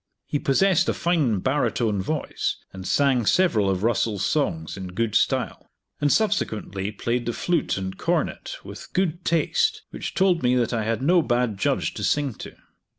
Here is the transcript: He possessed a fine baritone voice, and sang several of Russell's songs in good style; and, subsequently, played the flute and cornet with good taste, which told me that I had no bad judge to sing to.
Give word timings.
He 0.25 0.39
possessed 0.39 0.89
a 0.89 0.95
fine 0.95 1.41
baritone 1.41 2.01
voice, 2.01 2.55
and 2.73 2.87
sang 2.87 3.27
several 3.27 3.69
of 3.69 3.83
Russell's 3.83 4.25
songs 4.25 4.75
in 4.75 4.87
good 4.95 5.13
style; 5.13 5.69
and, 5.99 6.11
subsequently, 6.11 6.91
played 6.91 7.27
the 7.27 7.33
flute 7.33 7.77
and 7.77 7.95
cornet 7.95 8.55
with 8.63 8.93
good 8.93 9.23
taste, 9.23 9.83
which 9.91 10.15
told 10.15 10.41
me 10.41 10.55
that 10.55 10.73
I 10.73 10.85
had 10.85 11.03
no 11.03 11.21
bad 11.21 11.55
judge 11.59 11.93
to 11.93 12.03
sing 12.03 12.33
to. 12.41 12.55